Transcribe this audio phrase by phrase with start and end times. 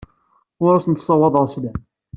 [0.65, 1.77] Ur asent-ssawaḍeɣ sslam.